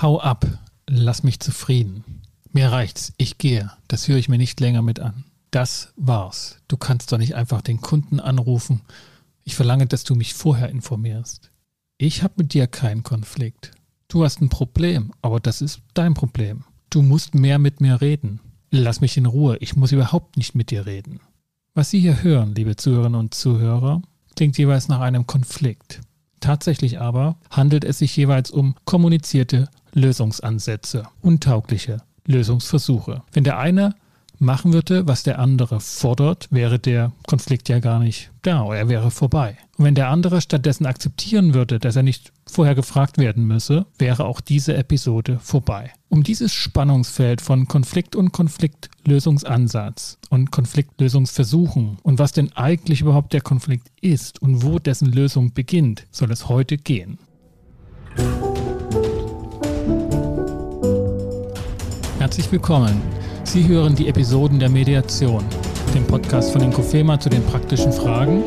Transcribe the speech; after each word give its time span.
Hau 0.00 0.20
ab, 0.20 0.46
lass 0.86 1.24
mich 1.24 1.40
zufrieden. 1.40 2.04
Mir 2.52 2.70
reicht's, 2.70 3.12
ich 3.16 3.36
gehe, 3.36 3.72
das 3.88 4.06
höre 4.06 4.16
ich 4.16 4.28
mir 4.28 4.38
nicht 4.38 4.60
länger 4.60 4.80
mit 4.80 5.00
an. 5.00 5.24
Das 5.50 5.92
war's. 5.96 6.58
Du 6.68 6.76
kannst 6.76 7.10
doch 7.10 7.18
nicht 7.18 7.34
einfach 7.34 7.62
den 7.62 7.80
Kunden 7.80 8.20
anrufen. 8.20 8.82
Ich 9.42 9.56
verlange, 9.56 9.86
dass 9.86 10.04
du 10.04 10.14
mich 10.14 10.34
vorher 10.34 10.68
informierst. 10.68 11.50
Ich 11.96 12.22
habe 12.22 12.34
mit 12.36 12.54
dir 12.54 12.68
keinen 12.68 13.02
Konflikt. 13.02 13.72
Du 14.06 14.22
hast 14.22 14.40
ein 14.40 14.50
Problem, 14.50 15.12
aber 15.20 15.40
das 15.40 15.60
ist 15.60 15.80
dein 15.94 16.14
Problem. 16.14 16.62
Du 16.90 17.02
musst 17.02 17.34
mehr 17.34 17.58
mit 17.58 17.80
mir 17.80 18.00
reden. 18.00 18.38
Lass 18.70 19.00
mich 19.00 19.16
in 19.16 19.26
Ruhe, 19.26 19.56
ich 19.58 19.74
muss 19.74 19.90
überhaupt 19.90 20.36
nicht 20.36 20.54
mit 20.54 20.70
dir 20.70 20.86
reden. 20.86 21.18
Was 21.74 21.90
Sie 21.90 21.98
hier 21.98 22.22
hören, 22.22 22.54
liebe 22.54 22.76
Zuhörerinnen 22.76 23.18
und 23.18 23.34
Zuhörer, 23.34 24.02
klingt 24.36 24.58
jeweils 24.58 24.86
nach 24.86 25.00
einem 25.00 25.26
Konflikt. 25.26 26.02
Tatsächlich 26.40 27.00
aber 27.00 27.36
handelt 27.50 27.84
es 27.84 27.98
sich 27.98 28.16
jeweils 28.16 28.50
um 28.50 28.74
kommunizierte 28.84 29.68
Lösungsansätze, 29.92 31.04
untaugliche 31.20 31.98
Lösungsversuche. 32.26 33.22
Wenn 33.32 33.44
der 33.44 33.58
eine 33.58 33.94
machen 34.40 34.72
würde, 34.72 35.06
was 35.06 35.22
der 35.22 35.38
andere 35.38 35.80
fordert, 35.80 36.48
wäre 36.50 36.78
der 36.78 37.12
Konflikt 37.26 37.68
ja 37.68 37.80
gar 37.80 37.98
nicht 37.98 38.30
da, 38.42 38.72
er 38.74 38.88
wäre 38.88 39.10
vorbei. 39.10 39.56
Und 39.76 39.84
wenn 39.84 39.94
der 39.94 40.08
andere 40.08 40.40
stattdessen 40.40 40.86
akzeptieren 40.86 41.54
würde, 41.54 41.78
dass 41.78 41.96
er 41.96 42.02
nicht 42.02 42.32
vorher 42.46 42.74
gefragt 42.74 43.18
werden 43.18 43.46
müsse, 43.46 43.86
wäre 43.98 44.24
auch 44.24 44.40
diese 44.40 44.76
Episode 44.76 45.38
vorbei. 45.42 45.92
Um 46.08 46.22
dieses 46.22 46.52
Spannungsfeld 46.52 47.40
von 47.40 47.68
Konflikt 47.68 48.16
und 48.16 48.32
Konfliktlösungsansatz 48.32 50.18
und 50.30 50.50
Konfliktlösungsversuchen 50.50 51.98
und 52.02 52.18
was 52.18 52.32
denn 52.32 52.52
eigentlich 52.52 53.00
überhaupt 53.00 53.32
der 53.32 53.42
Konflikt 53.42 53.88
ist 54.00 54.40
und 54.40 54.62
wo 54.62 54.78
dessen 54.78 55.12
Lösung 55.12 55.52
beginnt, 55.52 56.06
soll 56.10 56.30
es 56.30 56.48
heute 56.48 56.78
gehen. 56.78 57.18
Herzlich 62.18 62.50
willkommen 62.50 63.00
Sie 63.48 63.66
hören 63.66 63.96
die 63.96 64.08
Episoden 64.08 64.58
der 64.58 64.68
Mediation, 64.68 65.42
dem 65.94 66.06
Podcast 66.06 66.52
von 66.52 66.60
Inkofema 66.60 67.18
zu 67.18 67.30
den 67.30 67.42
praktischen 67.42 67.94
Fragen. 67.94 68.44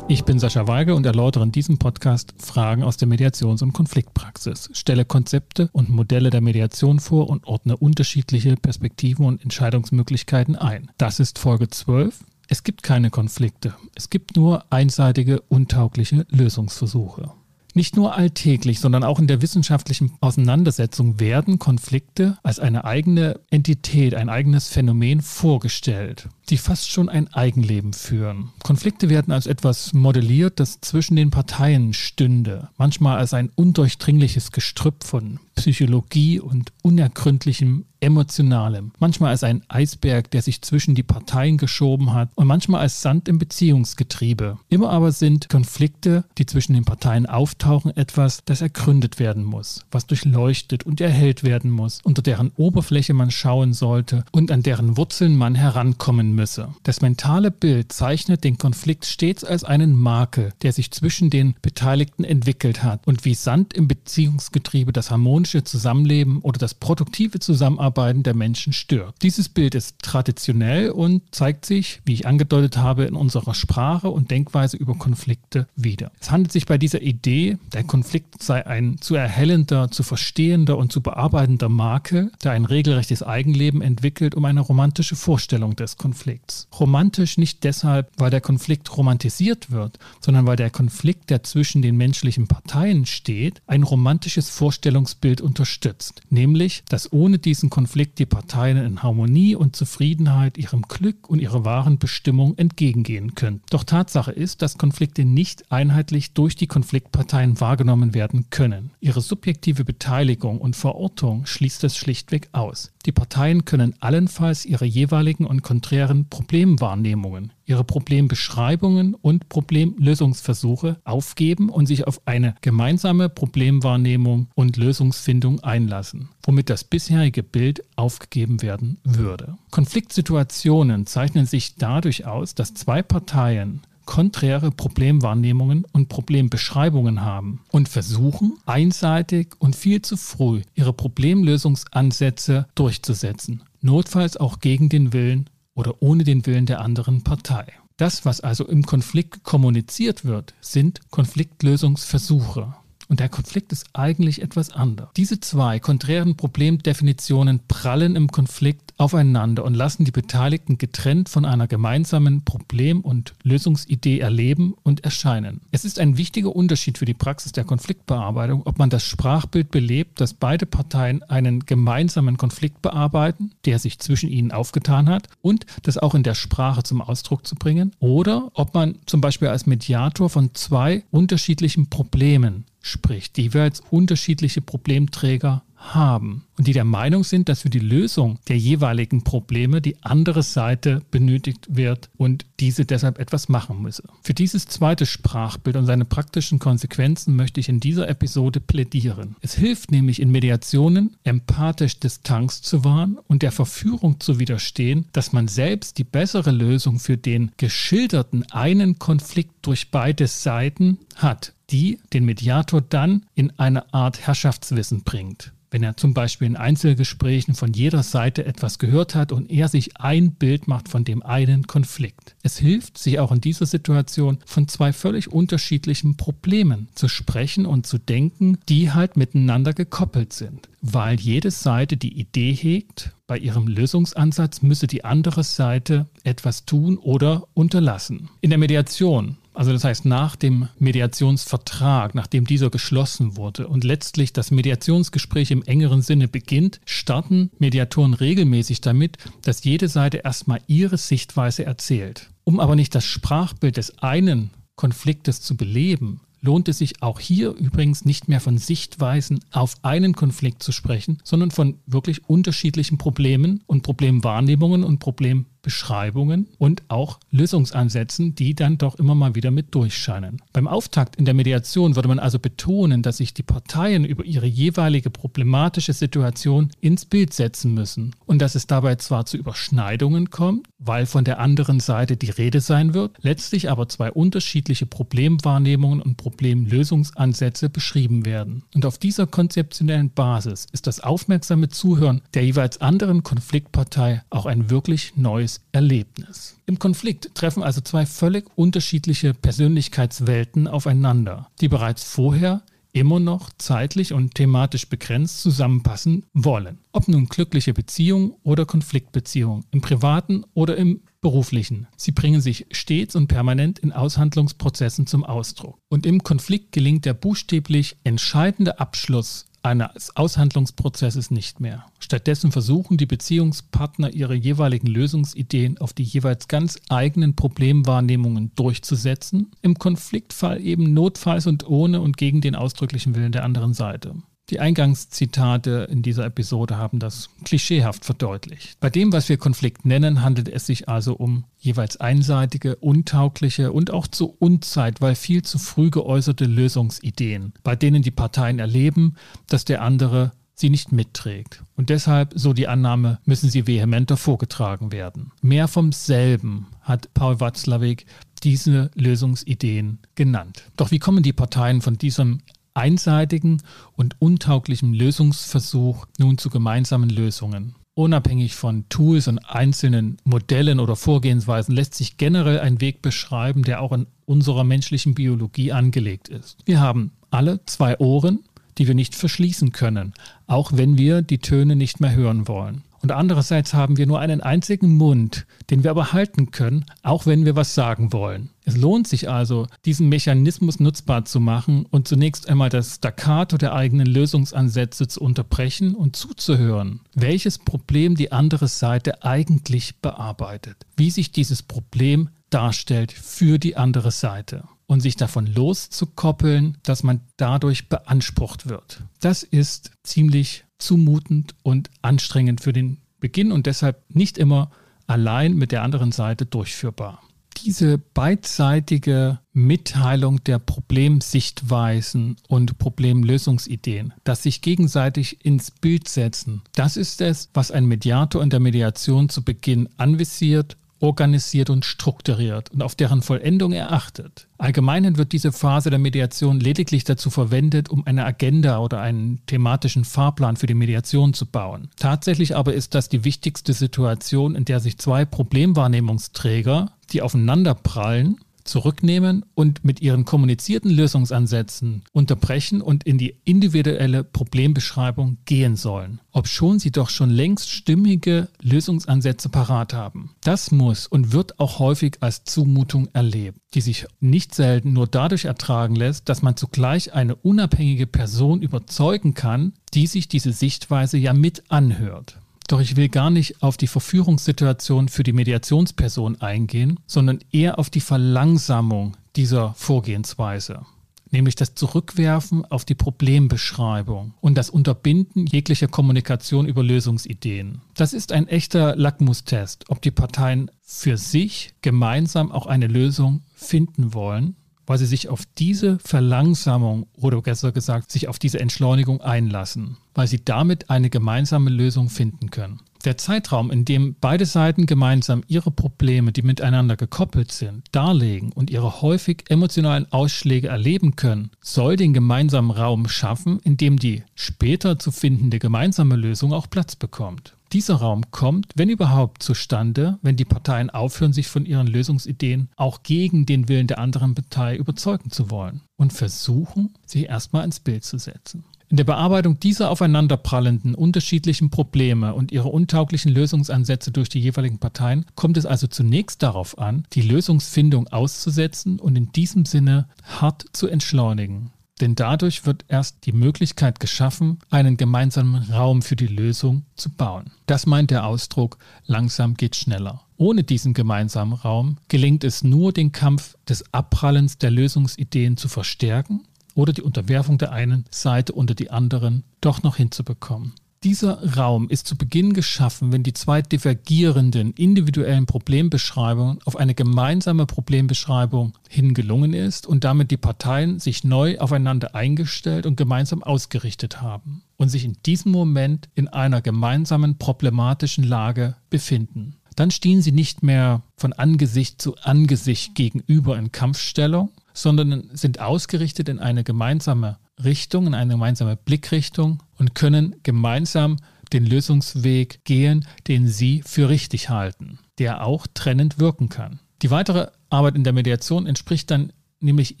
Ich 0.06 0.24
bin 0.24 0.38
Sascha 0.38 0.68
Weige 0.68 0.94
und 0.94 1.04
erläutere 1.04 1.42
in 1.42 1.50
diesem 1.50 1.78
Podcast 1.78 2.34
Fragen 2.38 2.84
aus 2.84 2.96
der 2.96 3.08
Mediations- 3.08 3.60
und 3.60 3.72
Konfliktpraxis, 3.72 4.70
stelle 4.72 5.04
Konzepte 5.04 5.68
und 5.72 5.88
Modelle 5.88 6.30
der 6.30 6.42
Mediation 6.42 7.00
vor 7.00 7.28
und 7.28 7.44
ordne 7.48 7.76
unterschiedliche 7.76 8.54
Perspektiven 8.54 9.26
und 9.26 9.42
Entscheidungsmöglichkeiten 9.42 10.54
ein. 10.54 10.92
Das 10.96 11.18
ist 11.18 11.40
Folge 11.40 11.68
12. 11.68 12.20
Es 12.46 12.62
gibt 12.62 12.84
keine 12.84 13.10
Konflikte. 13.10 13.74
Es 13.96 14.10
gibt 14.10 14.36
nur 14.36 14.62
einseitige, 14.70 15.40
untaugliche 15.40 16.24
Lösungsversuche. 16.30 17.32
Nicht 17.74 17.96
nur 17.96 18.16
alltäglich, 18.16 18.80
sondern 18.80 19.04
auch 19.04 19.18
in 19.18 19.26
der 19.26 19.42
wissenschaftlichen 19.42 20.12
Auseinandersetzung 20.20 21.20
werden 21.20 21.58
Konflikte 21.58 22.38
als 22.42 22.58
eine 22.58 22.84
eigene 22.84 23.40
Entität, 23.50 24.14
ein 24.14 24.28
eigenes 24.28 24.68
Phänomen 24.68 25.20
vorgestellt, 25.20 26.28
die 26.50 26.58
fast 26.58 26.90
schon 26.90 27.08
ein 27.08 27.32
Eigenleben 27.32 27.92
führen. 27.92 28.50
Konflikte 28.62 29.08
werden 29.08 29.32
als 29.32 29.46
etwas 29.46 29.92
modelliert, 29.92 30.60
das 30.60 30.80
zwischen 30.80 31.16
den 31.16 31.30
Parteien 31.30 31.92
stünde, 31.92 32.68
manchmal 32.76 33.18
als 33.18 33.34
ein 33.34 33.50
undurchdringliches 33.54 34.52
Gestrüpp 34.52 35.04
von 35.04 35.40
Psychologie 35.54 36.40
und 36.40 36.72
unergründlichem 36.82 37.84
Emotionalem. 38.00 38.92
Manchmal 38.98 39.30
als 39.30 39.44
ein 39.44 39.62
Eisberg, 39.68 40.30
der 40.30 40.40
sich 40.40 40.62
zwischen 40.62 40.94
die 40.94 41.02
Parteien 41.02 41.58
geschoben 41.58 42.14
hat 42.14 42.30
und 42.34 42.46
manchmal 42.46 42.80
als 42.80 43.02
Sand 43.02 43.28
im 43.28 43.38
Beziehungsgetriebe. 43.38 44.58
Immer 44.70 44.90
aber 44.90 45.12
sind 45.12 45.50
Konflikte, 45.50 46.24
die 46.38 46.46
zwischen 46.46 46.72
den 46.72 46.86
Parteien 46.86 47.26
auftauchen, 47.26 47.94
etwas, 47.94 48.42
das 48.46 48.62
ergründet 48.62 49.18
werden 49.18 49.44
muss, 49.44 49.84
was 49.90 50.06
durchleuchtet 50.06 50.84
und 50.84 51.00
erhellt 51.02 51.44
werden 51.44 51.70
muss, 51.70 52.00
unter 52.02 52.22
deren 52.22 52.52
Oberfläche 52.56 53.12
man 53.12 53.30
schauen 53.30 53.74
sollte 53.74 54.24
und 54.32 54.50
an 54.50 54.62
deren 54.62 54.96
Wurzeln 54.96 55.36
man 55.36 55.54
herankommen 55.54 56.34
müsse. 56.40 56.68
Das 56.84 57.02
mentale 57.02 57.50
Bild 57.50 57.92
zeichnet 57.92 58.44
den 58.44 58.56
Konflikt 58.56 59.04
stets 59.04 59.44
als 59.44 59.62
einen 59.62 59.92
Makel, 59.94 60.54
der 60.62 60.72
sich 60.72 60.90
zwischen 60.90 61.28
den 61.28 61.54
Beteiligten 61.60 62.24
entwickelt 62.24 62.82
hat 62.82 63.06
und 63.06 63.26
wie 63.26 63.34
Sand 63.34 63.74
im 63.74 63.88
Beziehungsgetriebe 63.88 64.90
das 64.90 65.10
harmonische 65.10 65.64
Zusammenleben 65.64 66.40
oder 66.40 66.58
das 66.58 66.72
produktive 66.72 67.40
Zusammenarbeiten 67.40 68.22
der 68.22 68.34
Menschen 68.34 68.72
stört. 68.72 69.16
Dieses 69.20 69.50
Bild 69.50 69.74
ist 69.74 69.98
traditionell 69.98 70.90
und 70.90 71.22
zeigt 71.30 71.66
sich, 71.66 72.00
wie 72.06 72.14
ich 72.14 72.26
angedeutet 72.26 72.78
habe, 72.78 73.04
in 73.04 73.16
unserer 73.16 73.52
Sprache 73.52 74.08
und 74.08 74.30
Denkweise 74.30 74.78
über 74.78 74.94
Konflikte 74.94 75.66
wieder. 75.76 76.10
Es 76.20 76.30
handelt 76.30 76.52
sich 76.52 76.64
bei 76.64 76.78
dieser 76.78 77.02
Idee, 77.02 77.58
der 77.74 77.84
Konflikt 77.84 78.42
sei 78.42 78.66
ein 78.66 78.96
zu 79.00 79.14
erhellender, 79.14 79.90
zu 79.90 80.02
verstehender 80.02 80.78
und 80.78 80.90
zu 80.90 81.02
bearbeitender 81.02 81.68
Makel, 81.68 82.32
der 82.42 82.52
ein 82.52 82.64
regelrechtes 82.64 83.22
Eigenleben 83.22 83.82
entwickelt, 83.82 84.34
um 84.34 84.46
eine 84.46 84.60
romantische 84.60 85.16
Vorstellung 85.16 85.76
des 85.76 85.98
Konflikts. 85.98 86.29
Romantisch 86.78 87.38
nicht 87.38 87.64
deshalb, 87.64 88.10
weil 88.18 88.30
der 88.30 88.40
Konflikt 88.40 88.96
romantisiert 88.96 89.70
wird, 89.70 89.98
sondern 90.20 90.46
weil 90.46 90.56
der 90.56 90.70
Konflikt, 90.70 91.30
der 91.30 91.42
zwischen 91.42 91.82
den 91.82 91.96
menschlichen 91.96 92.46
Parteien 92.46 93.06
steht, 93.06 93.62
ein 93.66 93.82
romantisches 93.82 94.50
Vorstellungsbild 94.50 95.30
Bild 95.30 95.40
unterstützt, 95.40 96.22
nämlich, 96.30 96.82
dass 96.88 97.12
ohne 97.12 97.38
diesen 97.38 97.70
Konflikt 97.70 98.18
die 98.18 98.26
Parteien 98.26 98.78
in 98.78 99.02
Harmonie 99.02 99.54
und 99.54 99.76
Zufriedenheit 99.76 100.58
ihrem 100.58 100.82
Glück 100.82 101.30
und 101.30 101.40
ihrer 101.40 101.64
wahren 101.64 101.98
Bestimmung 101.98 102.58
entgegengehen 102.58 103.36
können. 103.36 103.62
Doch 103.70 103.84
Tatsache 103.84 104.32
ist, 104.32 104.60
dass 104.60 104.76
Konflikte 104.76 105.24
nicht 105.24 105.70
einheitlich 105.70 106.32
durch 106.32 106.56
die 106.56 106.66
Konfliktparteien 106.66 107.60
wahrgenommen 107.60 108.12
werden 108.12 108.46
können. 108.50 108.90
Ihre 109.00 109.20
subjektive 109.20 109.84
Beteiligung 109.84 110.60
und 110.60 110.74
Verortung 110.74 111.46
schließt 111.46 111.84
es 111.84 111.96
schlichtweg 111.96 112.48
aus. 112.50 112.90
Die 113.06 113.12
Parteien 113.12 113.64
können 113.64 113.94
allenfalls 114.00 114.66
ihre 114.66 114.84
jeweiligen 114.84 115.46
und 115.46 115.62
konträren 115.62 116.19
Problemwahrnehmungen, 116.28 117.52
ihre 117.66 117.84
Problembeschreibungen 117.84 119.14
und 119.14 119.48
Problemlösungsversuche 119.48 120.98
aufgeben 121.04 121.68
und 121.68 121.86
sich 121.86 122.06
auf 122.06 122.20
eine 122.26 122.54
gemeinsame 122.60 123.28
Problemwahrnehmung 123.28 124.48
und 124.54 124.76
Lösungsfindung 124.76 125.60
einlassen, 125.60 126.28
womit 126.42 126.68
das 126.70 126.84
bisherige 126.84 127.42
Bild 127.42 127.82
aufgegeben 127.96 128.62
werden 128.62 128.98
würde. 129.04 129.56
Konfliktsituationen 129.70 131.06
zeichnen 131.06 131.46
sich 131.46 131.76
dadurch 131.76 132.26
aus, 132.26 132.54
dass 132.54 132.74
zwei 132.74 133.02
Parteien 133.02 133.82
konträre 134.10 134.72
Problemwahrnehmungen 134.72 135.86
und 135.92 136.08
Problembeschreibungen 136.08 137.20
haben 137.20 137.60
und 137.70 137.88
versuchen, 137.88 138.54
einseitig 138.66 139.54
und 139.60 139.76
viel 139.76 140.02
zu 140.02 140.16
früh 140.16 140.62
ihre 140.74 140.92
Problemlösungsansätze 140.92 142.66
durchzusetzen, 142.74 143.62
notfalls 143.80 144.36
auch 144.36 144.58
gegen 144.58 144.88
den 144.88 145.12
Willen 145.12 145.48
oder 145.74 146.02
ohne 146.02 146.24
den 146.24 146.46
Willen 146.46 146.66
der 146.66 146.80
anderen 146.80 147.22
Partei. 147.22 147.66
Das, 147.96 148.24
was 148.24 148.40
also 148.40 148.66
im 148.66 148.84
Konflikt 148.84 149.44
kommuniziert 149.44 150.24
wird, 150.24 150.54
sind 150.60 151.10
Konfliktlösungsversuche. 151.10 152.74
Und 153.08 153.18
der 153.20 153.28
Konflikt 153.28 153.72
ist 153.72 153.86
eigentlich 153.92 154.40
etwas 154.40 154.70
anderes. 154.70 155.10
Diese 155.16 155.40
zwei 155.40 155.80
konträren 155.80 156.36
Problemdefinitionen 156.36 157.60
prallen 157.66 158.14
im 158.14 158.28
Konflikt 158.28 158.89
aufeinander 159.00 159.64
und 159.64 159.74
lassen 159.74 160.04
die 160.04 160.10
Beteiligten 160.10 160.76
getrennt 160.76 161.30
von 161.30 161.46
einer 161.46 161.66
gemeinsamen 161.66 162.44
Problem- 162.44 163.00
und 163.00 163.32
Lösungsidee 163.42 164.18
erleben 164.18 164.74
und 164.82 165.04
erscheinen. 165.04 165.62
Es 165.70 165.86
ist 165.86 165.98
ein 165.98 166.18
wichtiger 166.18 166.54
Unterschied 166.54 166.98
für 166.98 167.06
die 167.06 167.14
Praxis 167.14 167.52
der 167.52 167.64
Konfliktbearbeitung, 167.64 168.62
ob 168.66 168.78
man 168.78 168.90
das 168.90 169.04
Sprachbild 169.04 169.70
belebt, 169.70 170.20
dass 170.20 170.34
beide 170.34 170.66
Parteien 170.66 171.22
einen 171.22 171.60
gemeinsamen 171.60 172.36
Konflikt 172.36 172.82
bearbeiten, 172.82 173.52
der 173.64 173.78
sich 173.78 173.98
zwischen 174.00 174.28
ihnen 174.28 174.52
aufgetan 174.52 175.08
hat, 175.08 175.28
und 175.40 175.64
das 175.82 175.96
auch 175.96 176.14
in 176.14 176.22
der 176.22 176.34
Sprache 176.34 176.82
zum 176.82 177.00
Ausdruck 177.00 177.46
zu 177.46 177.54
bringen, 177.54 177.92
oder 178.00 178.50
ob 178.52 178.74
man 178.74 178.96
zum 179.06 179.22
Beispiel 179.22 179.48
als 179.48 179.66
Mediator 179.66 180.28
von 180.28 180.54
zwei 180.54 181.04
unterschiedlichen 181.10 181.88
Problemen 181.88 182.66
spricht, 182.82 183.36
die 183.36 183.50
als 183.54 183.80
unterschiedliche 183.90 184.60
Problemträger 184.60 185.62
haben 185.80 186.44
und 186.58 186.66
die 186.66 186.72
der 186.72 186.84
Meinung 186.84 187.24
sind, 187.24 187.48
dass 187.48 187.62
für 187.62 187.70
die 187.70 187.78
Lösung 187.78 188.38
der 188.48 188.58
jeweiligen 188.58 189.24
Probleme 189.24 189.80
die 189.80 189.96
andere 190.02 190.42
Seite 190.42 191.02
benötigt 191.10 191.66
wird 191.70 192.10
und 192.18 192.44
diese 192.60 192.84
deshalb 192.84 193.18
etwas 193.18 193.48
machen 193.48 193.80
müsse. 193.80 194.04
Für 194.22 194.34
dieses 194.34 194.66
zweite 194.66 195.06
Sprachbild 195.06 195.76
und 195.76 195.86
seine 195.86 196.04
praktischen 196.04 196.58
Konsequenzen 196.58 197.34
möchte 197.34 197.60
ich 197.60 197.70
in 197.70 197.80
dieser 197.80 198.08
Episode 198.08 198.60
plädieren. 198.60 199.36
Es 199.40 199.54
hilft 199.54 199.90
nämlich 199.90 200.20
in 200.20 200.30
Mediationen 200.30 201.16
empathisch 201.24 201.98
Distanz 201.98 202.60
zu 202.60 202.84
wahren 202.84 203.18
und 203.26 203.42
der 203.42 203.52
Verführung 203.52 204.20
zu 204.20 204.38
widerstehen, 204.38 205.06
dass 205.12 205.32
man 205.32 205.48
selbst 205.48 205.96
die 205.96 206.04
bessere 206.04 206.50
Lösung 206.50 206.98
für 206.98 207.16
den 207.16 207.52
geschilderten 207.56 208.44
einen 208.52 208.98
Konflikt 208.98 209.54
durch 209.62 209.90
beide 209.90 210.26
Seiten 210.26 210.98
hat 211.16 211.54
die 211.70 212.00
den 212.12 212.24
Mediator 212.24 212.80
dann 212.80 213.26
in 213.36 213.56
eine 213.56 213.94
Art 213.94 214.26
Herrschaftswissen 214.26 215.04
bringt 215.04 215.52
wenn 215.70 215.82
er 215.82 215.96
zum 215.96 216.14
Beispiel 216.14 216.46
in 216.46 216.56
Einzelgesprächen 216.56 217.54
von 217.54 217.72
jeder 217.72 218.02
Seite 218.02 218.44
etwas 218.44 218.78
gehört 218.78 219.14
hat 219.14 219.32
und 219.32 219.50
er 219.50 219.68
sich 219.68 219.96
ein 219.96 220.32
Bild 220.32 220.68
macht 220.68 220.88
von 220.88 221.04
dem 221.04 221.22
einen 221.22 221.66
Konflikt. 221.66 222.34
Es 222.42 222.58
hilft, 222.58 222.98
sich 222.98 223.18
auch 223.18 223.32
in 223.32 223.40
dieser 223.40 223.66
Situation 223.66 224.38
von 224.46 224.68
zwei 224.68 224.92
völlig 224.92 225.30
unterschiedlichen 225.30 226.16
Problemen 226.16 226.88
zu 226.94 227.08
sprechen 227.08 227.66
und 227.66 227.86
zu 227.86 227.98
denken, 227.98 228.58
die 228.68 228.90
halt 228.92 229.16
miteinander 229.16 229.72
gekoppelt 229.72 230.32
sind, 230.32 230.68
weil 230.80 231.20
jede 231.20 231.50
Seite 231.50 231.96
die 231.96 232.18
Idee 232.18 232.52
hegt, 232.52 233.12
bei 233.26 233.38
ihrem 233.38 233.68
Lösungsansatz 233.68 234.62
müsse 234.62 234.88
die 234.88 235.04
andere 235.04 235.44
Seite 235.44 236.08
etwas 236.24 236.64
tun 236.64 236.98
oder 236.98 237.44
unterlassen. 237.54 238.28
In 238.40 238.50
der 238.50 238.58
Mediation 238.58 239.36
also 239.52 239.72
das 239.72 239.84
heißt, 239.84 240.04
nach 240.04 240.36
dem 240.36 240.68
Mediationsvertrag, 240.78 242.14
nachdem 242.14 242.46
dieser 242.46 242.70
geschlossen 242.70 243.36
wurde 243.36 243.66
und 243.66 243.84
letztlich 243.84 244.32
das 244.32 244.50
Mediationsgespräch 244.50 245.50
im 245.50 245.62
engeren 245.62 246.02
Sinne 246.02 246.28
beginnt, 246.28 246.80
starten 246.84 247.50
Mediatoren 247.58 248.14
regelmäßig 248.14 248.80
damit, 248.80 249.18
dass 249.42 249.64
jede 249.64 249.88
Seite 249.88 250.18
erstmal 250.18 250.60
ihre 250.66 250.98
Sichtweise 250.98 251.64
erzählt. 251.64 252.30
Um 252.44 252.60
aber 252.60 252.76
nicht 252.76 252.94
das 252.94 253.04
Sprachbild 253.04 253.76
des 253.76 253.98
einen 253.98 254.50
Konfliktes 254.76 255.40
zu 255.42 255.56
beleben, 255.56 256.20
lohnt 256.42 256.68
es 256.68 256.78
sich 256.78 257.02
auch 257.02 257.20
hier 257.20 257.50
übrigens 257.50 258.04
nicht 258.04 258.28
mehr 258.28 258.40
von 258.40 258.58
Sichtweisen 258.58 259.40
auf 259.50 259.76
einen 259.82 260.14
Konflikt 260.14 260.62
zu 260.62 260.72
sprechen, 260.72 261.18
sondern 261.22 261.50
von 261.50 261.78
wirklich 261.86 262.28
unterschiedlichen 262.28 262.98
Problemen 262.98 263.62
und 263.66 263.82
Problemwahrnehmungen 263.82 264.84
und 264.84 264.98
Problem 264.98 265.46
Beschreibungen 265.62 266.48
und 266.58 266.82
auch 266.88 267.20
Lösungsansätzen, 267.30 268.34
die 268.34 268.54
dann 268.54 268.78
doch 268.78 268.96
immer 268.96 269.14
mal 269.14 269.34
wieder 269.34 269.50
mit 269.50 269.74
durchscheinen. 269.74 270.42
Beim 270.52 270.68
Auftakt 270.68 271.16
in 271.16 271.24
der 271.24 271.34
Mediation 271.34 271.96
würde 271.96 272.08
man 272.08 272.18
also 272.18 272.38
betonen, 272.38 273.02
dass 273.02 273.18
sich 273.18 273.34
die 273.34 273.42
Parteien 273.42 274.04
über 274.04 274.24
ihre 274.24 274.46
jeweilige 274.46 275.10
problematische 275.10 275.92
Situation 275.92 276.70
ins 276.80 277.04
Bild 277.04 277.34
setzen 277.34 277.74
müssen 277.74 278.14
und 278.26 278.40
dass 278.40 278.54
es 278.54 278.66
dabei 278.66 278.96
zwar 278.96 279.26
zu 279.26 279.36
Überschneidungen 279.36 280.30
kommt, 280.30 280.66
weil 280.78 281.06
von 281.06 281.24
der 281.24 281.38
anderen 281.38 281.80
Seite 281.80 282.16
die 282.16 282.30
Rede 282.30 282.60
sein 282.60 282.94
wird, 282.94 283.16
letztlich 283.20 283.70
aber 283.70 283.88
zwei 283.88 284.10
unterschiedliche 284.10 284.86
Problemwahrnehmungen 284.86 286.00
und 286.00 286.16
Problemlösungsansätze 286.16 287.68
beschrieben 287.68 288.24
werden. 288.24 288.62
Und 288.74 288.86
auf 288.86 288.98
dieser 288.98 289.26
konzeptionellen 289.26 290.10
Basis 290.10 290.66
ist 290.72 290.86
das 290.86 291.00
aufmerksame 291.00 291.68
Zuhören 291.68 292.22
der 292.34 292.44
jeweils 292.44 292.80
anderen 292.80 293.22
Konfliktpartei 293.22 294.22
auch 294.30 294.46
ein 294.46 294.70
wirklich 294.70 295.16
neues 295.16 295.49
neues 295.50 295.60
Erlebnis. 295.72 296.56
Im 296.66 296.78
Konflikt 296.78 297.34
treffen 297.34 297.62
also 297.62 297.80
zwei 297.80 298.06
völlig 298.06 298.46
unterschiedliche 298.56 299.34
Persönlichkeitswelten 299.34 300.68
aufeinander, 300.68 301.48
die 301.60 301.68
bereits 301.68 302.04
vorher 302.04 302.62
immer 302.92 303.20
noch 303.20 303.50
zeitlich 303.56 304.12
und 304.12 304.34
thematisch 304.34 304.88
begrenzt 304.88 305.40
zusammenpassen 305.42 306.26
wollen. 306.32 306.78
Ob 306.92 307.06
nun 307.06 307.26
glückliche 307.26 307.72
Beziehung 307.72 308.34
oder 308.42 308.66
Konfliktbeziehung, 308.66 309.64
im 309.70 309.80
privaten 309.80 310.44
oder 310.54 310.76
im 310.76 311.00
beruflichen. 311.20 311.86
Sie 311.96 312.10
bringen 312.10 312.40
sich 312.40 312.66
stets 312.72 313.14
und 313.14 313.28
permanent 313.28 313.78
in 313.78 313.92
Aushandlungsprozessen 313.92 315.06
zum 315.06 315.22
Ausdruck. 315.22 315.78
Und 315.88 316.04
im 316.04 316.24
Konflikt 316.24 316.72
gelingt 316.72 317.04
der 317.04 317.14
buchstäblich 317.14 317.96
entscheidende 318.02 318.80
Abschluss 318.80 319.46
eines 319.62 320.16
Aushandlungsprozesses 320.16 321.30
nicht 321.30 321.60
mehr. 321.60 321.86
Stattdessen 321.98 322.52
versuchen 322.52 322.96
die 322.96 323.06
Beziehungspartner 323.06 324.10
ihre 324.10 324.34
jeweiligen 324.34 324.86
Lösungsideen 324.86 325.78
auf 325.78 325.92
die 325.92 326.02
jeweils 326.02 326.48
ganz 326.48 326.78
eigenen 326.88 327.36
Problemwahrnehmungen 327.36 328.52
durchzusetzen, 328.54 329.52
im 329.62 329.74
Konfliktfall 329.78 330.60
eben 330.60 330.94
notfalls 330.94 331.46
und 331.46 331.68
ohne 331.68 332.00
und 332.00 332.16
gegen 332.16 332.40
den 332.40 332.54
ausdrücklichen 332.54 333.14
Willen 333.14 333.32
der 333.32 333.44
anderen 333.44 333.74
Seite. 333.74 334.14
Die 334.50 334.58
Eingangszitate 334.58 335.86
in 335.90 336.02
dieser 336.02 336.24
Episode 336.24 336.76
haben 336.76 336.98
das 336.98 337.30
klischeehaft 337.44 338.04
verdeutlicht. 338.04 338.80
Bei 338.80 338.90
dem, 338.90 339.12
was 339.12 339.28
wir 339.28 339.36
Konflikt 339.36 339.86
nennen, 339.86 340.22
handelt 340.22 340.48
es 340.48 340.66
sich 340.66 340.88
also 340.88 341.14
um 341.14 341.44
jeweils 341.56 341.98
einseitige, 341.98 342.74
untaugliche 342.76 343.72
und 343.72 343.92
auch 343.92 344.08
zu 344.08 344.34
Unzeit, 344.38 345.00
weil 345.00 345.14
viel 345.14 345.42
zu 345.42 345.58
früh 345.58 345.90
geäußerte 345.90 346.46
Lösungsideen, 346.46 347.52
bei 347.62 347.76
denen 347.76 348.02
die 348.02 348.10
Parteien 348.10 348.58
erleben, 348.58 349.14
dass 349.46 349.64
der 349.64 349.82
andere 349.82 350.32
sie 350.54 350.68
nicht 350.68 350.90
mitträgt. 350.90 351.62
Und 351.76 351.88
deshalb, 351.88 352.32
so 352.34 352.52
die 352.52 352.66
Annahme, 352.66 353.20
müssen 353.24 353.50
sie 353.50 353.68
vehementer 353.68 354.16
vorgetragen 354.16 354.90
werden. 354.90 355.30
Mehr 355.42 355.68
vom 355.68 355.92
selben 355.92 356.66
hat 356.82 357.14
Paul 357.14 357.38
Watzlawick 357.38 358.04
diese 358.42 358.90
Lösungsideen 358.94 360.00
genannt. 360.16 360.64
Doch 360.76 360.90
wie 360.90 360.98
kommen 360.98 361.22
die 361.22 361.32
Parteien 361.32 361.80
von 361.82 361.98
diesem 361.98 362.40
einseitigen 362.74 363.62
und 363.96 364.16
untauglichen 364.20 364.94
Lösungsversuch 364.94 366.06
nun 366.18 366.38
zu 366.38 366.50
gemeinsamen 366.50 367.10
Lösungen. 367.10 367.74
Unabhängig 367.94 368.54
von 368.54 368.88
Tools 368.88 369.28
und 369.28 369.38
einzelnen 369.40 370.16
Modellen 370.24 370.80
oder 370.80 370.96
Vorgehensweisen 370.96 371.74
lässt 371.74 371.94
sich 371.94 372.16
generell 372.16 372.60
ein 372.60 372.80
Weg 372.80 373.02
beschreiben, 373.02 373.62
der 373.62 373.82
auch 373.82 373.92
in 373.92 374.06
unserer 374.24 374.64
menschlichen 374.64 375.14
Biologie 375.14 375.72
angelegt 375.72 376.28
ist. 376.28 376.58
Wir 376.64 376.80
haben 376.80 377.12
alle 377.30 377.60
zwei 377.66 377.98
Ohren, 377.98 378.40
die 378.78 378.86
wir 378.86 378.94
nicht 378.94 379.14
verschließen 379.14 379.72
können, 379.72 380.14
auch 380.46 380.72
wenn 380.74 380.96
wir 380.96 381.20
die 381.20 381.38
Töne 381.38 381.76
nicht 381.76 382.00
mehr 382.00 382.14
hören 382.14 382.48
wollen. 382.48 382.84
Und 383.02 383.12
andererseits 383.12 383.72
haben 383.72 383.96
wir 383.96 384.06
nur 384.06 384.20
einen 384.20 384.40
einzigen 384.42 384.96
Mund, 384.96 385.46
den 385.70 385.84
wir 385.84 385.90
aber 385.90 386.12
halten 386.12 386.50
können, 386.50 386.84
auch 387.02 387.24
wenn 387.24 387.46
wir 387.46 387.56
was 387.56 387.74
sagen 387.74 388.12
wollen. 388.12 388.50
Es 388.64 388.76
lohnt 388.76 389.08
sich 389.08 389.30
also, 389.30 389.66
diesen 389.86 390.08
Mechanismus 390.08 390.80
nutzbar 390.80 391.24
zu 391.24 391.40
machen 391.40 391.86
und 391.86 392.06
zunächst 392.06 392.48
einmal 392.48 392.68
das 392.68 392.96
Staccato 392.96 393.56
der 393.56 393.74
eigenen 393.74 394.06
Lösungsansätze 394.06 395.08
zu 395.08 395.20
unterbrechen 395.20 395.94
und 395.94 396.14
zuzuhören, 396.14 397.00
welches 397.14 397.58
Problem 397.58 398.16
die 398.16 398.32
andere 398.32 398.68
Seite 398.68 399.22
eigentlich 399.22 400.00
bearbeitet, 400.00 400.76
wie 400.96 401.10
sich 401.10 401.32
dieses 401.32 401.62
Problem 401.62 402.28
darstellt 402.50 403.12
für 403.12 403.58
die 403.58 403.76
andere 403.76 404.10
Seite 404.10 404.64
und 404.86 405.00
sich 405.00 405.16
davon 405.16 405.46
loszukoppeln, 405.46 406.76
dass 406.82 407.02
man 407.02 407.20
dadurch 407.36 407.88
beansprucht 407.88 408.68
wird. 408.68 409.04
Das 409.20 409.42
ist 409.42 409.92
ziemlich 410.02 410.64
zumutend 410.80 411.54
und 411.62 411.90
anstrengend 412.02 412.60
für 412.60 412.72
den 412.72 412.98
Beginn 413.20 413.52
und 413.52 413.66
deshalb 413.66 414.02
nicht 414.08 414.38
immer 414.38 414.70
allein 415.06 415.54
mit 415.54 415.72
der 415.72 415.82
anderen 415.82 416.12
Seite 416.12 416.46
durchführbar. 416.46 417.22
Diese 417.64 417.98
beidseitige 417.98 419.38
Mitteilung 419.52 420.42
der 420.44 420.58
Problemsichtweisen 420.58 422.36
und 422.48 422.78
Problemlösungsideen, 422.78 424.14
das 424.24 424.44
sich 424.44 424.62
gegenseitig 424.62 425.44
ins 425.44 425.70
Bild 425.70 426.08
setzen, 426.08 426.62
das 426.74 426.96
ist 426.96 427.20
es, 427.20 427.50
was 427.52 427.70
ein 427.70 427.84
Mediator 427.84 428.42
in 428.42 428.48
der 428.48 428.60
Mediation 428.60 429.28
zu 429.28 429.44
Beginn 429.44 429.90
anvisiert 429.98 430.78
organisiert 431.00 431.70
und 431.70 431.84
strukturiert 431.84 432.70
und 432.70 432.82
auf 432.82 432.94
deren 432.94 433.22
Vollendung 433.22 433.72
er 433.72 433.92
achtet. 433.92 434.46
Allgemein 434.58 435.16
wird 435.16 435.32
diese 435.32 435.52
Phase 435.52 435.90
der 435.90 435.98
Mediation 435.98 436.60
lediglich 436.60 437.04
dazu 437.04 437.30
verwendet, 437.30 437.88
um 437.88 438.06
eine 438.06 438.24
Agenda 438.24 438.78
oder 438.78 439.00
einen 439.00 439.40
thematischen 439.46 440.04
Fahrplan 440.04 440.56
für 440.56 440.66
die 440.66 440.74
Mediation 440.74 441.32
zu 441.32 441.46
bauen. 441.46 441.88
Tatsächlich 441.96 442.54
aber 442.54 442.74
ist 442.74 442.94
das 442.94 443.08
die 443.08 443.24
wichtigste 443.24 443.72
Situation, 443.72 444.54
in 444.54 444.66
der 444.66 444.80
sich 444.80 444.98
zwei 444.98 445.24
Problemwahrnehmungsträger, 445.24 446.92
die 447.12 447.22
aufeinander 447.22 447.74
prallen, 447.74 448.38
zurücknehmen 448.64 449.44
und 449.54 449.84
mit 449.84 450.00
ihren 450.00 450.24
kommunizierten 450.24 450.90
Lösungsansätzen 450.90 452.02
unterbrechen 452.12 452.80
und 452.82 453.04
in 453.04 453.18
die 453.18 453.36
individuelle 453.44 454.24
Problembeschreibung 454.24 455.38
gehen 455.44 455.76
sollen, 455.76 456.20
obschon 456.32 456.78
sie 456.78 456.90
doch 456.90 457.10
schon 457.10 457.30
längst 457.30 457.70
stimmige 457.70 458.48
Lösungsansätze 458.62 459.48
parat 459.48 459.94
haben. 459.94 460.34
Das 460.40 460.70
muss 460.70 461.06
und 461.06 461.32
wird 461.32 461.58
auch 461.60 461.78
häufig 461.78 462.18
als 462.20 462.44
Zumutung 462.44 463.08
erlebt, 463.12 463.58
die 463.74 463.80
sich 463.80 464.06
nicht 464.20 464.54
selten 464.54 464.92
nur 464.92 465.06
dadurch 465.06 465.44
ertragen 465.44 465.96
lässt, 465.96 466.28
dass 466.28 466.42
man 466.42 466.56
zugleich 466.56 467.12
eine 467.12 467.36
unabhängige 467.36 468.06
Person 468.06 468.62
überzeugen 468.62 469.34
kann, 469.34 469.72
die 469.94 470.06
sich 470.06 470.28
diese 470.28 470.52
Sichtweise 470.52 471.18
ja 471.18 471.32
mit 471.32 471.64
anhört. 471.70 472.38
Doch 472.70 472.78
ich 472.80 472.94
will 472.94 473.08
gar 473.08 473.30
nicht 473.30 473.64
auf 473.64 473.76
die 473.76 473.88
Verführungssituation 473.88 475.08
für 475.08 475.24
die 475.24 475.32
Mediationsperson 475.32 476.40
eingehen, 476.40 477.00
sondern 477.04 477.40
eher 477.50 477.80
auf 477.80 477.90
die 477.90 478.00
Verlangsamung 478.00 479.16
dieser 479.34 479.74
Vorgehensweise 479.74 480.86
nämlich 481.32 481.54
das 481.54 481.74
Zurückwerfen 481.74 482.64
auf 482.64 482.84
die 482.84 482.94
Problembeschreibung 482.94 484.34
und 484.40 484.56
das 484.56 484.70
Unterbinden 484.70 485.46
jeglicher 485.46 485.88
Kommunikation 485.88 486.66
über 486.66 486.82
Lösungsideen. 486.82 487.82
Das 487.94 488.12
ist 488.12 488.32
ein 488.32 488.48
echter 488.48 488.96
Lackmustest, 488.96 489.84
ob 489.88 490.02
die 490.02 490.10
Parteien 490.10 490.70
für 490.82 491.16
sich 491.16 491.72
gemeinsam 491.82 492.50
auch 492.50 492.66
eine 492.66 492.88
Lösung 492.88 493.42
finden 493.54 494.12
wollen 494.12 494.56
weil 494.90 494.98
sie 494.98 495.06
sich 495.06 495.28
auf 495.28 495.44
diese 495.56 496.00
Verlangsamung 496.00 497.06
oder 497.12 497.40
besser 497.42 497.70
gesagt 497.70 498.10
sich 498.10 498.26
auf 498.26 498.40
diese 498.40 498.58
Entschleunigung 498.58 499.20
einlassen, 499.20 499.98
weil 500.16 500.26
sie 500.26 500.44
damit 500.44 500.90
eine 500.90 501.10
gemeinsame 501.10 501.70
Lösung 501.70 502.08
finden 502.08 502.50
können. 502.50 502.80
Der 503.04 503.16
Zeitraum, 503.16 503.70
in 503.70 503.84
dem 503.84 504.16
beide 504.20 504.46
Seiten 504.46 504.86
gemeinsam 504.86 505.44
ihre 505.46 505.70
Probleme, 505.70 506.32
die 506.32 506.42
miteinander 506.42 506.96
gekoppelt 506.96 507.52
sind, 507.52 507.86
darlegen 507.92 508.50
und 508.50 508.68
ihre 508.68 509.00
häufig 509.00 509.44
emotionalen 509.48 510.10
Ausschläge 510.10 510.66
erleben 510.66 511.14
können, 511.14 511.52
soll 511.60 511.94
den 511.94 512.12
gemeinsamen 512.12 512.72
Raum 512.72 513.06
schaffen, 513.06 513.60
in 513.60 513.76
dem 513.76 513.96
die 513.96 514.24
später 514.34 514.98
zu 514.98 515.12
findende 515.12 515.60
gemeinsame 515.60 516.16
Lösung 516.16 516.52
auch 516.52 516.68
Platz 516.68 516.96
bekommt. 516.96 517.54
Dieser 517.72 517.94
Raum 517.96 518.32
kommt, 518.32 518.72
wenn 518.74 518.88
überhaupt, 518.88 519.44
zustande, 519.44 520.18
wenn 520.22 520.34
die 520.34 520.44
Parteien 520.44 520.90
aufhören, 520.90 521.32
sich 521.32 521.46
von 521.46 521.64
ihren 521.64 521.86
Lösungsideen 521.86 522.68
auch 522.74 523.04
gegen 523.04 523.46
den 523.46 523.68
Willen 523.68 523.86
der 523.86 524.00
anderen 524.00 524.34
Partei 524.34 524.76
überzeugen 524.76 525.30
zu 525.30 525.50
wollen 525.50 525.82
und 525.96 526.12
versuchen, 526.12 526.94
sie 527.06 527.24
erstmal 527.24 527.64
ins 527.64 527.78
Bild 527.78 528.04
zu 528.04 528.18
setzen. 528.18 528.64
In 528.88 528.96
der 528.96 529.04
Bearbeitung 529.04 529.60
dieser 529.60 529.88
aufeinanderprallenden 529.88 530.96
unterschiedlichen 530.96 531.70
Probleme 531.70 532.34
und 532.34 532.50
ihrer 532.50 532.74
untauglichen 532.74 533.30
Lösungsansätze 533.30 534.10
durch 534.10 534.28
die 534.28 534.40
jeweiligen 534.40 534.80
Parteien 534.80 535.26
kommt 535.36 535.56
es 535.56 535.64
also 535.64 535.86
zunächst 535.86 536.42
darauf 536.42 536.76
an, 536.76 537.06
die 537.12 537.22
Lösungsfindung 537.22 538.08
auszusetzen 538.08 538.98
und 538.98 539.14
in 539.16 539.30
diesem 539.30 539.64
Sinne 539.64 540.08
hart 540.24 540.64
zu 540.72 540.88
entschleunigen. 540.88 541.70
Denn 542.00 542.14
dadurch 542.14 542.64
wird 542.64 542.84
erst 542.88 543.26
die 543.26 543.32
Möglichkeit 543.32 544.00
geschaffen, 544.00 544.58
einen 544.70 544.96
gemeinsamen 544.96 545.56
Raum 545.70 546.00
für 546.00 546.16
die 546.16 546.26
Lösung 546.26 546.84
zu 546.96 547.10
bauen. 547.10 547.50
Das 547.66 547.86
meint 547.86 548.10
der 548.10 548.26
Ausdruck, 548.26 548.78
langsam 549.06 549.54
geht 549.54 549.76
schneller. 549.76 550.22
Ohne 550.36 550.64
diesen 550.64 550.94
gemeinsamen 550.94 551.52
Raum 551.52 551.98
gelingt 552.08 552.44
es 552.44 552.64
nur, 552.64 552.92
den 552.92 553.12
Kampf 553.12 553.56
des 553.68 553.84
Abprallens 553.92 554.56
der 554.56 554.70
Lösungsideen 554.70 555.58
zu 555.58 555.68
verstärken 555.68 556.44
oder 556.74 556.94
die 556.94 557.02
Unterwerfung 557.02 557.58
der 557.58 557.72
einen 557.72 558.06
Seite 558.10 558.54
unter 558.54 558.74
die 558.74 558.90
anderen 558.90 559.44
doch 559.60 559.82
noch 559.82 559.96
hinzubekommen. 559.96 560.72
Dieser 561.02 561.56
Raum 561.56 561.88
ist 561.88 562.06
zu 562.06 562.14
Beginn 562.14 562.52
geschaffen, 562.52 563.10
wenn 563.10 563.22
die 563.22 563.32
zwei 563.32 563.62
divergierenden 563.62 564.72
individuellen 564.72 565.46
Problembeschreibungen 565.46 566.58
auf 566.66 566.76
eine 566.76 566.94
gemeinsame 566.94 567.64
Problembeschreibung 567.64 568.76
hingelungen 568.86 569.54
ist 569.54 569.86
und 569.86 570.04
damit 570.04 570.30
die 570.30 570.36
Parteien 570.36 570.98
sich 570.98 571.24
neu 571.24 571.58
aufeinander 571.58 572.14
eingestellt 572.14 572.84
und 572.84 572.96
gemeinsam 572.96 573.42
ausgerichtet 573.42 574.20
haben 574.20 574.62
und 574.76 574.90
sich 574.90 575.06
in 575.06 575.16
diesem 575.24 575.52
Moment 575.52 576.10
in 576.16 576.28
einer 576.28 576.60
gemeinsamen 576.60 577.38
problematischen 577.38 578.24
Lage 578.24 578.76
befinden. 578.90 579.56
Dann 579.76 579.90
stehen 579.90 580.20
sie 580.20 580.32
nicht 580.32 580.62
mehr 580.62 581.00
von 581.16 581.32
Angesicht 581.32 582.02
zu 582.02 582.14
Angesicht 582.18 582.94
gegenüber 582.94 583.56
in 583.58 583.72
Kampfstellung, 583.72 584.50
sondern 584.74 585.30
sind 585.32 585.60
ausgerichtet 585.60 586.28
in 586.28 586.40
eine 586.40 586.62
gemeinsame 586.62 587.38
Richtung, 587.64 588.06
in 588.06 588.14
eine 588.14 588.32
gemeinsame 588.32 588.76
Blickrichtung 588.76 589.62
und 589.78 589.94
können 589.94 590.36
gemeinsam 590.42 591.16
den 591.52 591.66
Lösungsweg 591.66 592.64
gehen, 592.64 593.06
den 593.26 593.48
sie 593.48 593.82
für 593.84 594.08
richtig 594.08 594.48
halten, 594.50 594.98
der 595.18 595.44
auch 595.44 595.66
trennend 595.72 596.18
wirken 596.18 596.48
kann. 596.48 596.80
Die 597.02 597.10
weitere 597.10 597.48
Arbeit 597.70 597.96
in 597.96 598.04
der 598.04 598.12
Mediation 598.12 598.66
entspricht 598.66 599.10
dann 599.10 599.32
nämlich 599.60 600.00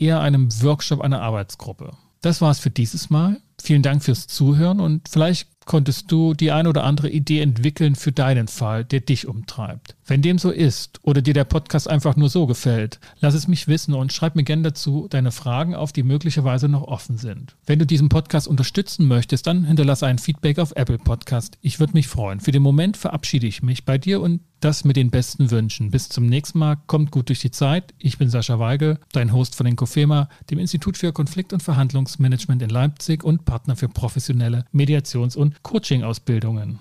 eher 0.00 0.20
einem 0.20 0.48
Workshop 0.62 1.00
einer 1.00 1.22
Arbeitsgruppe. 1.22 1.96
Das 2.20 2.40
war 2.40 2.50
es 2.50 2.58
für 2.58 2.70
dieses 2.70 3.10
Mal. 3.10 3.40
Vielen 3.60 3.82
Dank 3.82 4.02
fürs 4.04 4.26
Zuhören 4.26 4.80
und 4.80 5.08
vielleicht 5.08 5.48
konntest 5.66 6.10
du 6.10 6.34
die 6.34 6.50
eine 6.50 6.68
oder 6.68 6.84
andere 6.84 7.10
Idee 7.10 7.40
entwickeln 7.40 7.94
für 7.94 8.12
deinen 8.12 8.48
Fall, 8.48 8.84
der 8.84 9.00
dich 9.00 9.26
umtreibt. 9.26 9.96
Wenn 10.06 10.22
dem 10.22 10.38
so 10.38 10.50
ist 10.50 10.98
oder 11.02 11.22
dir 11.22 11.34
der 11.34 11.44
Podcast 11.44 11.88
einfach 11.88 12.16
nur 12.16 12.28
so 12.28 12.46
gefällt, 12.46 12.98
lass 13.20 13.34
es 13.34 13.46
mich 13.46 13.68
wissen 13.68 13.94
und 13.94 14.12
schreib 14.12 14.36
mir 14.36 14.42
gerne 14.42 14.62
dazu 14.62 15.06
deine 15.08 15.30
Fragen 15.30 15.74
auf, 15.74 15.92
die 15.92 16.02
möglicherweise 16.02 16.68
noch 16.68 16.82
offen 16.82 17.18
sind. 17.18 17.56
Wenn 17.66 17.78
du 17.78 17.86
diesen 17.86 18.08
Podcast 18.08 18.48
unterstützen 18.48 19.06
möchtest, 19.06 19.46
dann 19.46 19.64
hinterlasse 19.64 20.06
ein 20.06 20.18
Feedback 20.18 20.58
auf 20.58 20.72
Apple 20.74 20.98
Podcast. 20.98 21.58
Ich 21.60 21.78
würde 21.78 21.92
mich 21.92 22.08
freuen. 22.08 22.40
Für 22.40 22.52
den 22.52 22.62
Moment 22.62 22.96
verabschiede 22.96 23.46
ich 23.46 23.62
mich 23.62 23.84
bei 23.84 23.98
dir 23.98 24.20
und 24.20 24.40
das 24.60 24.84
mit 24.84 24.96
den 24.96 25.10
besten 25.10 25.50
Wünschen. 25.50 25.90
Bis 25.90 26.08
zum 26.08 26.26
nächsten 26.26 26.58
Mal. 26.58 26.76
Kommt 26.86 27.10
gut 27.10 27.28
durch 27.28 27.40
die 27.40 27.50
Zeit. 27.50 27.94
Ich 27.98 28.18
bin 28.18 28.28
Sascha 28.28 28.58
Weigel, 28.58 28.98
dein 29.12 29.32
Host 29.32 29.54
von 29.54 29.64
den 29.64 29.76
Cofema, 29.76 30.28
dem 30.50 30.58
Institut 30.58 30.96
für 30.96 31.12
Konflikt- 31.12 31.52
und 31.52 31.62
Verhandlungsmanagement 31.62 32.62
in 32.62 32.70
Leipzig 32.70 33.24
und 33.24 33.44
Partner 33.44 33.76
für 33.76 33.88
professionelle 33.88 34.64
Mediations- 34.72 35.36
und 35.36 35.49
Coaching-Ausbildungen. 35.62 36.78